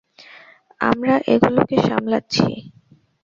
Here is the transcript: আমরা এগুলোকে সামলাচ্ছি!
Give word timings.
আমরা 0.81 1.15
এগুলোকে 1.33 1.75
সামলাচ্ছি! 1.87 2.45